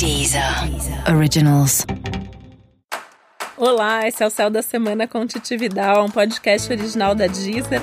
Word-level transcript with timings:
Deezer 0.00 0.42
Originals. 1.14 1.84
Olá, 3.54 4.08
esse 4.08 4.22
é 4.22 4.26
o 4.26 4.30
Céu 4.30 4.48
da 4.48 4.62
Semana 4.62 5.06
com 5.06 5.26
Titi 5.26 5.58
Vidal, 5.58 6.06
um 6.06 6.08
podcast 6.08 6.72
original 6.72 7.14
da 7.14 7.26
Deezer. 7.26 7.82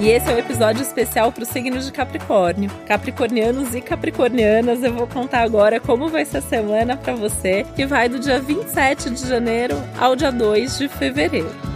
E 0.00 0.08
esse 0.08 0.30
é 0.30 0.32
o 0.32 0.36
um 0.36 0.38
episódio 0.38 0.80
especial 0.80 1.30
para 1.30 1.42
o 1.42 1.46
signo 1.46 1.78
de 1.78 1.92
Capricórnio. 1.92 2.70
Capricornianos 2.86 3.74
e 3.74 3.82
capricornianas, 3.82 4.82
eu 4.82 4.94
vou 4.94 5.06
contar 5.06 5.42
agora 5.42 5.78
como 5.78 6.08
vai 6.08 6.24
ser 6.24 6.38
a 6.38 6.40
semana 6.40 6.96
para 6.96 7.14
você, 7.14 7.66
que 7.76 7.84
vai 7.84 8.08
do 8.08 8.18
dia 8.18 8.40
27 8.40 9.10
de 9.10 9.28
janeiro 9.28 9.76
ao 9.98 10.16
dia 10.16 10.32
2 10.32 10.78
de 10.78 10.88
fevereiro. 10.88 11.69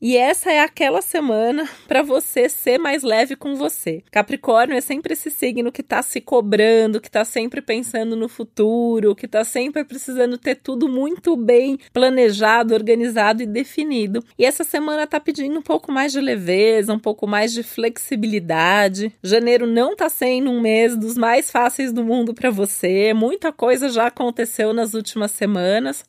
E 0.00 0.16
essa 0.16 0.50
é 0.50 0.60
aquela 0.60 1.02
semana 1.02 1.68
para 1.86 2.02
você 2.02 2.48
ser 2.48 2.78
mais 2.78 3.02
leve 3.02 3.36
com 3.36 3.54
você. 3.54 4.02
Capricórnio 4.10 4.76
é 4.76 4.80
sempre 4.80 5.12
esse 5.12 5.30
signo 5.30 5.70
que 5.70 5.82
tá 5.82 6.02
se 6.02 6.20
cobrando, 6.20 7.00
que 7.00 7.10
tá 7.10 7.22
sempre 7.24 7.60
pensando 7.60 8.16
no 8.16 8.28
futuro, 8.28 9.14
que 9.14 9.28
tá 9.28 9.44
sempre 9.44 9.84
precisando 9.84 10.38
ter 10.38 10.54
tudo 10.54 10.88
muito 10.88 11.36
bem 11.36 11.78
planejado, 11.92 12.72
organizado 12.72 13.42
e 13.42 13.46
definido. 13.46 14.24
E 14.38 14.44
essa 14.44 14.64
semana 14.64 15.06
tá 15.06 15.20
pedindo 15.20 15.58
um 15.58 15.62
pouco 15.62 15.92
mais 15.92 16.12
de 16.12 16.20
leveza, 16.20 16.94
um 16.94 16.98
pouco 16.98 17.26
mais 17.26 17.52
de 17.52 17.62
flexibilidade. 17.62 19.12
Janeiro 19.22 19.66
não 19.66 19.94
tá 19.94 20.08
sendo 20.08 20.50
um 20.50 20.60
mês 20.60 20.96
dos 20.96 21.16
mais 21.18 21.50
fáceis 21.50 21.92
do 21.92 22.02
mundo 22.02 22.32
para 22.32 22.50
você. 22.50 23.12
Muita 23.12 23.52
coisa 23.52 23.90
já 23.90 24.06
aconteceu 24.06 24.72
nas 24.72 24.94
últimas 24.94 25.30
semanas. 25.32 26.04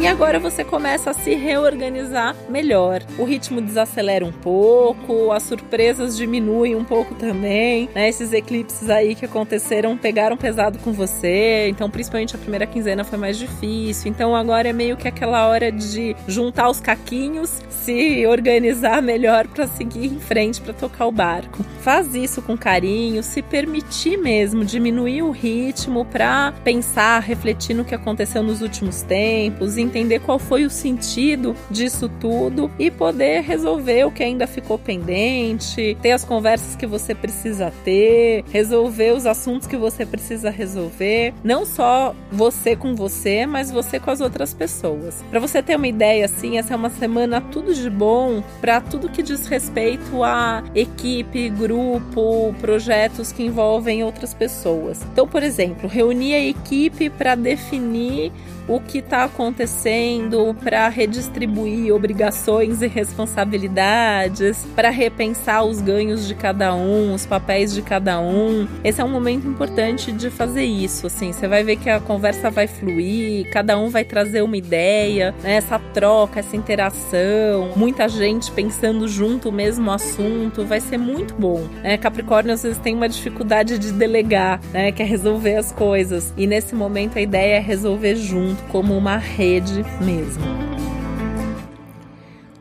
E 0.00 0.06
agora 0.06 0.38
você 0.38 0.62
começa 0.62 1.10
a 1.10 1.12
se 1.12 1.34
reorganizar 1.34 2.36
melhor. 2.48 3.02
O 3.18 3.24
ritmo 3.24 3.60
desacelera 3.60 4.24
um 4.24 4.30
pouco, 4.30 5.32
as 5.32 5.42
surpresas 5.42 6.16
diminuem 6.16 6.76
um 6.76 6.84
pouco 6.84 7.16
também, 7.16 7.90
né? 7.92 8.08
Esses 8.08 8.32
eclipses 8.32 8.88
aí 8.88 9.16
que 9.16 9.24
aconteceram 9.24 9.98
pegaram 9.98 10.36
pesado 10.36 10.78
com 10.78 10.92
você, 10.92 11.66
então 11.68 11.90
principalmente 11.90 12.36
a 12.36 12.38
primeira 12.38 12.64
quinzena 12.64 13.02
foi 13.02 13.18
mais 13.18 13.36
difícil. 13.36 14.08
Então 14.08 14.36
agora 14.36 14.68
é 14.68 14.72
meio 14.72 14.96
que 14.96 15.08
aquela 15.08 15.48
hora 15.48 15.72
de 15.72 16.14
juntar 16.28 16.70
os 16.70 16.78
caquinhos, 16.78 17.60
se 17.68 18.24
organizar 18.24 19.02
melhor 19.02 19.48
para 19.48 19.66
seguir 19.66 20.06
em 20.06 20.20
frente, 20.20 20.60
para 20.60 20.72
tocar 20.74 21.06
o 21.06 21.12
barco. 21.12 21.64
Faz 21.80 22.14
isso 22.14 22.40
com 22.40 22.56
carinho, 22.56 23.20
se 23.22 23.42
permitir 23.42 24.16
mesmo 24.16 24.64
diminuir 24.64 25.22
o 25.22 25.32
ritmo 25.32 26.04
para 26.04 26.52
pensar, 26.62 27.20
refletir 27.20 27.74
no 27.74 27.84
que 27.84 27.96
aconteceu 27.96 28.44
nos 28.44 28.62
últimos 28.62 29.02
tempos, 29.02 29.76
entender 29.88 30.20
qual 30.20 30.38
foi 30.38 30.64
o 30.64 30.70
sentido 30.70 31.56
disso 31.70 32.08
tudo 32.20 32.70
e 32.78 32.90
poder 32.90 33.42
resolver 33.42 34.04
o 34.04 34.10
que 34.10 34.22
ainda 34.22 34.46
ficou 34.46 34.78
pendente, 34.78 35.96
ter 36.00 36.12
as 36.12 36.24
conversas 36.24 36.76
que 36.76 36.86
você 36.86 37.14
precisa 37.14 37.72
ter, 37.84 38.44
resolver 38.50 39.12
os 39.12 39.26
assuntos 39.26 39.66
que 39.66 39.76
você 39.76 40.04
precisa 40.04 40.50
resolver, 40.50 41.34
não 41.42 41.64
só 41.64 42.14
você 42.30 42.76
com 42.76 42.94
você, 42.94 43.46
mas 43.46 43.70
você 43.70 43.98
com 43.98 44.10
as 44.10 44.20
outras 44.20 44.54
pessoas. 44.54 45.24
Para 45.30 45.40
você 45.40 45.62
ter 45.62 45.76
uma 45.76 45.88
ideia 45.88 46.26
assim, 46.26 46.58
essa 46.58 46.74
é 46.74 46.76
uma 46.76 46.90
semana 46.90 47.40
tudo 47.40 47.74
de 47.74 47.90
bom 47.90 48.42
para 48.60 48.80
tudo 48.80 49.08
que 49.08 49.22
diz 49.22 49.46
respeito 49.46 50.22
a 50.22 50.62
equipe, 50.74 51.48
grupo, 51.50 52.54
projetos 52.60 53.32
que 53.32 53.42
envolvem 53.42 54.04
outras 54.04 54.34
pessoas. 54.34 55.00
Então, 55.12 55.26
por 55.26 55.42
exemplo, 55.42 55.88
reunir 55.88 56.34
a 56.34 56.40
equipe 56.40 57.08
para 57.10 57.34
definir 57.34 58.32
o 58.68 58.78
que 58.78 58.98
está 58.98 59.24
acontecendo 59.24 60.54
para 60.62 60.88
redistribuir 60.88 61.92
obrigações 61.94 62.82
e 62.82 62.86
responsabilidades, 62.86 64.66
para 64.76 64.90
repensar 64.90 65.64
os 65.64 65.80
ganhos 65.80 66.28
de 66.28 66.34
cada 66.34 66.74
um, 66.74 67.14
os 67.14 67.24
papéis 67.24 67.72
de 67.72 67.80
cada 67.80 68.20
um. 68.20 68.68
Esse 68.84 69.00
é 69.00 69.04
um 69.04 69.08
momento 69.08 69.48
importante 69.48 70.12
de 70.12 70.30
fazer 70.30 70.64
isso, 70.64 71.06
assim. 71.06 71.32
Você 71.32 71.48
vai 71.48 71.64
ver 71.64 71.76
que 71.76 71.88
a 71.88 71.98
conversa 71.98 72.50
vai 72.50 72.66
fluir, 72.66 73.50
cada 73.50 73.78
um 73.78 73.88
vai 73.88 74.04
trazer 74.04 74.42
uma 74.42 74.56
ideia, 74.56 75.34
né? 75.42 75.54
essa 75.54 75.78
troca, 75.78 76.40
essa 76.40 76.54
interação, 76.54 77.72
muita 77.74 78.08
gente 78.08 78.50
pensando 78.50 79.08
junto 79.08 79.48
o 79.48 79.52
mesmo 79.52 79.90
assunto, 79.90 80.64
vai 80.64 80.80
ser 80.80 80.98
muito 80.98 81.34
bom. 81.34 81.66
Né? 81.82 81.96
Capricórnio 81.96 82.52
às 82.52 82.62
vezes 82.62 82.78
tem 82.78 82.94
uma 82.94 83.08
dificuldade 83.08 83.78
de 83.78 83.92
delegar, 83.92 84.60
né? 84.72 84.92
Quer 84.92 85.06
resolver 85.06 85.56
as 85.56 85.72
coisas. 85.72 86.32
E 86.36 86.46
nesse 86.46 86.74
momento 86.74 87.18
a 87.18 87.20
ideia 87.20 87.56
é 87.56 87.60
resolver 87.60 88.16
junto 88.16 88.57
como 88.70 88.96
uma 88.96 89.16
rede 89.16 89.84
mesmo. 90.00 90.44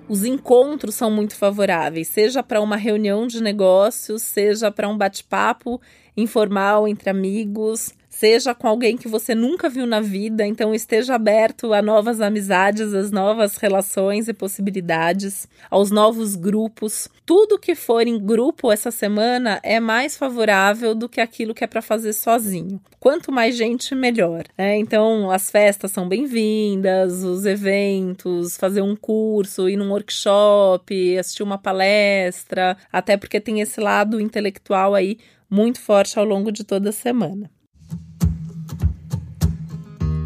Os 0.08 0.24
encontros 0.24 0.96
são 0.96 1.12
muito 1.12 1.36
favoráveis, 1.36 2.08
seja 2.08 2.42
para 2.42 2.62
uma 2.62 2.78
reunião 2.78 3.28
de 3.28 3.44
negócios, 3.44 4.22
seja 4.22 4.72
para 4.72 4.88
um 4.88 4.98
bate-papo 4.98 5.82
informal 6.16 6.88
entre 6.88 7.10
amigos, 7.10 7.94
seja 8.20 8.56
com 8.56 8.68
alguém 8.68 8.98
que 8.98 9.08
você 9.08 9.36
nunca 9.36 9.70
viu 9.70 9.86
na 9.86 10.02
vida, 10.02 10.46
então 10.46 10.74
esteja 10.74 11.14
aberto 11.14 11.72
a 11.72 11.84
novas 11.84 12.20
amizades, 12.20 12.92
às 12.92 13.12
novas 13.12 13.58
relações 13.58 14.28
e 14.28 14.34
possibilidades, 14.34 15.48
aos 15.70 15.92
novos 15.92 16.36
grupos. 16.36 17.08
Tudo 17.24 17.60
que 17.60 17.76
for 17.76 18.08
em 18.08 18.20
grupo 18.20 18.72
essa 18.72 18.90
semana 18.90 19.60
é 19.62 19.80
mais 19.80 20.18
favorável 20.18 20.96
do 20.96 21.08
que 21.08 21.22
aquilo 21.22 21.54
que 21.54 21.64
é 21.64 21.68
para 21.68 21.80
fazer 21.80 22.12
sozinho. 22.12 22.82
Quanto 23.00 23.32
mais 23.32 23.56
gente, 23.56 23.94
melhor. 23.94 24.46
Né? 24.58 24.78
Então, 24.78 25.30
as 25.30 25.52
festas 25.52 25.92
são 25.92 26.10
bem-vindas, 26.10 27.24
os 27.24 27.46
eventos, 27.46 28.58
fazer 28.58 28.82
um 28.82 28.96
curso, 28.96 29.70
ir 29.70 29.78
num 29.78 29.92
workshop, 29.92 31.20
assistir 31.20 31.44
uma 31.44 31.60
palestra, 31.60 32.76
até 32.92 33.16
porque 33.16 33.40
tem 33.40 33.62
esse 33.62 33.80
lado 33.80 34.20
intelectual 34.20 34.96
aí 34.96 35.20
muito 35.48 35.80
forte 35.80 36.18
ao 36.18 36.26
longo 36.26 36.52
de 36.52 36.64
toda 36.64 36.90
a 36.90 36.94
semana. 36.94 37.48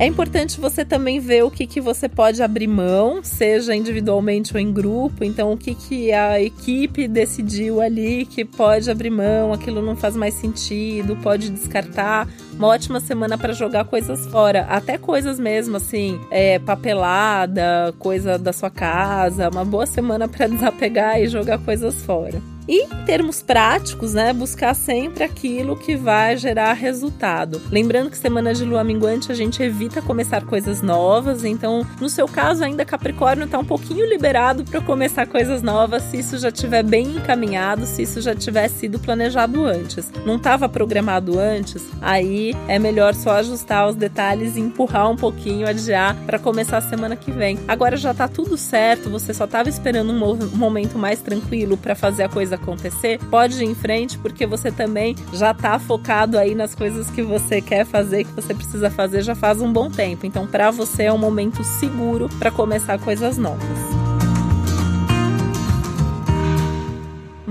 É 0.02 0.08
importante 0.08 0.60
você 0.60 0.84
também 0.84 1.20
ver 1.20 1.44
o 1.44 1.52
que, 1.52 1.68
que 1.68 1.80
você 1.80 2.10
pode 2.10 2.42
abrir 2.42 2.66
mão, 2.66 3.20
seja 3.22 3.76
individualmente 3.76 4.52
ou 4.52 4.60
em 4.60 4.74
grupo. 4.74 5.24
Então, 5.24 5.54
o 5.54 5.58
que, 5.58 5.76
que 5.76 6.12
a 6.12 6.42
equipe 6.42 7.08
decidiu 7.08 7.80
ali 7.80 8.26
que 8.26 8.44
pode 8.44 8.90
abrir 8.90 9.12
mão, 9.12 9.54
aquilo 9.54 9.80
não 9.80 9.96
faz 9.96 10.16
mais 10.16 10.34
sentido, 10.34 11.16
pode 11.18 11.52
descartar. 11.52 12.28
Uma 12.52 12.70
ótima 12.70 13.00
semana 13.00 13.38
para 13.38 13.54
jogar 13.54 13.86
coisas 13.86 14.26
fora, 14.26 14.62
até 14.72 14.98
coisas 14.98 15.40
mesmo 15.40 15.78
assim, 15.78 16.20
é, 16.32 16.58
papelada, 16.58 17.94
coisa 18.00 18.40
da 18.40 18.52
sua 18.52 18.72
casa. 18.72 19.50
Uma 19.50 19.64
boa 19.64 19.86
semana 19.86 20.28
para 20.28 20.48
desapegar 20.50 21.22
e 21.22 21.28
jogar 21.28 21.60
coisas 21.60 22.04
fora. 22.04 22.42
E 22.72 22.86
em 22.86 23.04
termos 23.04 23.42
práticos, 23.42 24.14
né, 24.14 24.32
buscar 24.32 24.74
sempre 24.74 25.26
aquilo 25.26 25.76
que 25.76 25.98
vai 25.98 26.38
gerar 26.38 26.72
resultado. 26.72 27.62
Lembrando 27.70 28.10
que 28.10 28.18
semana 28.18 28.54
de 28.54 28.64
lua 28.64 28.82
minguante 28.82 29.30
a 29.30 29.36
gente 29.36 29.62
evita 29.62 30.02
começar 30.02 30.46
coisas 30.46 30.82
novas, 30.82 31.44
então 31.44 31.86
no 32.00 32.08
seu 32.08 32.30
caso 32.30 32.64
ainda 32.64 32.86
Capricórnio 32.86 33.44
está 33.44 33.60
um 33.60 33.66
pouquinho 33.66 34.08
liberado 34.08 34.64
para 34.64 34.80
começar 34.80 35.28
coisas 35.28 35.62
novas 35.62 36.04
se 36.04 36.20
isso 36.20 36.38
já 36.38 36.48
estiver 36.48 36.82
bem 36.82 37.18
encaminhado, 37.18 37.86
se 37.86 38.04
isso 38.04 38.22
já 38.22 38.34
tiver 38.34 38.70
sido 38.70 38.98
planejado 39.00 39.66
antes. 39.66 40.10
Não 40.26 40.38
estava 40.38 40.70
programado 40.70 41.38
antes, 41.38 41.84
aí 42.02 42.56
é 42.70 42.80
melhor 42.80 43.14
só 43.14 43.32
ajustar 43.32 43.90
os 43.90 43.98
detalhes 43.98 44.56
e 44.56 44.62
empurrar 44.62 45.12
um 45.12 45.18
pouquinho, 45.18 45.68
adiar 45.68 46.16
para 46.26 46.40
começar 46.40 46.78
a 46.78 46.82
semana 46.82 47.18
que 47.18 47.32
vem. 47.32 47.60
Agora 47.68 47.98
já 47.98 48.12
está 48.12 48.30
tudo 48.30 48.56
certo, 48.56 49.10
você 49.10 49.34
só 49.34 49.44
estava 49.44 49.68
esperando 49.68 50.14
um 50.14 50.56
momento 50.56 50.98
mais 50.98 51.20
tranquilo 51.20 51.76
para 51.76 51.96
fazer 51.96 52.24
a 52.24 52.30
coisa 52.30 52.61
acontecer, 52.62 53.20
pode 53.30 53.64
ir 53.64 53.68
em 53.68 53.76
frente, 53.76 54.18
porque 54.18 54.46
você 54.46 54.72
também 54.72 55.16
já 55.34 55.52
está 55.52 55.78
focado 55.80 56.38
aí 56.38 56.54
nas 56.54 56.76
coisas 56.76 57.10
que 57.10 57.22
você 57.22 57.62
quer 57.62 57.86
fazer, 57.86 58.24
que 58.24 58.32
você 58.32 58.54
precisa 58.54 58.90
fazer 58.90 59.24
já 59.24 59.36
faz 59.36 59.62
um 59.62 59.74
bom 59.74 59.90
tempo. 59.90 60.26
Então, 60.26 60.48
para 60.48 60.72
você 60.72 61.04
é 61.04 61.14
um 61.14 61.18
momento 61.18 61.64
seguro 61.64 62.30
para 62.40 62.52
começar 62.52 63.00
coisas 63.00 63.38
novas. 63.38 63.62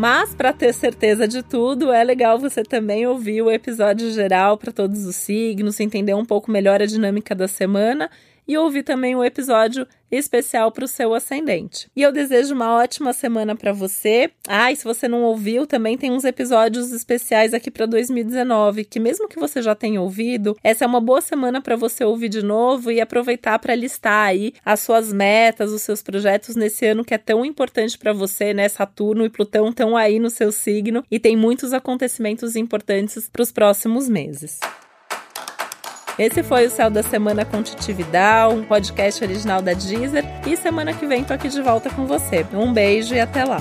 Mas 0.01 0.35
para 0.35 0.51
ter 0.51 0.73
certeza 0.73 1.29
de 1.29 1.43
tudo, 1.43 1.93
é 1.93 2.03
legal 2.03 2.39
você 2.39 2.63
também 2.63 3.07
ouvir 3.07 3.43
o 3.43 3.51
episódio 3.51 4.11
geral 4.13 4.57
para 4.57 4.73
todos 4.73 5.05
os 5.05 5.15
signos, 5.15 5.79
entender 5.79 6.15
um 6.15 6.25
pouco 6.25 6.51
melhor 6.51 6.81
a 6.81 6.87
dinâmica 6.87 7.35
da 7.35 7.47
semana 7.47 8.11
e 8.51 8.59
ouvir 8.59 8.83
também 8.83 9.15
o 9.15 9.23
episódio 9.23 9.87
especial 10.11 10.73
para 10.73 10.85
o 10.85 10.89
seu 10.89 11.15
ascendente. 11.15 11.89
E 11.95 12.03
eu 12.03 12.11
desejo 12.11 12.53
uma 12.53 12.75
ótima 12.75 13.13
semana 13.13 13.55
para 13.55 13.73
você. 13.73 14.29
Ah, 14.49 14.73
e 14.73 14.75
se 14.77 14.83
você 14.83 15.07
não 15.07 15.23
ouviu, 15.23 15.69
também 15.69 15.97
tem 15.97 16.11
uns 16.11 16.25
episódios 16.25 16.91
especiais 16.91 17.55
aqui 17.55 17.71
para 17.71 17.87
2019, 17.87 18.87
que 18.87 18.99
mesmo 18.99 19.29
que 19.29 19.39
você 19.39 19.63
já 19.63 19.73
tenha 19.77 20.01
ouvido, 20.01 20.57
essa 20.65 20.85
é 20.85 20.89
uma 20.89 21.01
boa 21.01 21.21
semana 21.21 21.61
para 21.61 21.77
você 21.77 22.03
ouvir 22.03 22.29
de 22.29 22.43
novo 22.43 22.91
e 22.91 23.01
aproveitar 23.01 23.57
para 23.61 23.77
listar 23.77 24.27
aí 24.27 24.53
as 24.65 24.81
suas 24.81 25.13
metas, 25.13 25.71
os 25.71 25.83
seus 25.83 26.03
projetos 26.03 26.57
nesse 26.57 26.85
ano 26.87 27.05
que 27.05 27.15
é 27.15 27.19
tão 27.19 27.45
importante 27.45 27.97
para 27.97 28.13
você, 28.13 28.53
né? 28.53 28.69
Saturno 28.69 29.25
e 29.25 29.31
Plutão 29.31 29.69
estão 29.69 29.97
aí 29.97 30.19
no 30.19 30.29
seu 30.29 30.51
signo 30.51 31.05
e 31.09 31.21
tem 31.21 31.37
muitos 31.37 31.73
acontecimentos 31.73 32.57
importantes 32.57 33.29
para 33.29 33.43
os 33.43 33.53
próximos 33.53 34.09
meses. 34.09 34.59
Esse 36.19 36.43
foi 36.43 36.67
o 36.67 36.71
Céu 36.71 36.91
da 36.91 37.03
Semana 37.03 37.45
com 37.45 37.63
Titividal, 37.63 38.53
um 38.53 38.63
podcast 38.63 39.23
original 39.25 39.63
da 39.63 39.73
Deezer. 39.73 40.25
E 40.47 40.57
semana 40.57 40.93
que 40.93 41.07
vem 41.07 41.25
tô 41.25 41.33
aqui 41.33 41.49
de 41.49 41.63
volta 41.63 41.89
com 41.91 42.07
você. 42.07 42.45
Um 42.53 42.73
beijo 42.73 43.15
e 43.15 43.21
até 43.21 43.45
lá. 43.45 43.59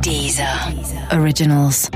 Deezer, 0.00 0.74
Deezer. 0.74 1.18
Originals. 1.18 1.90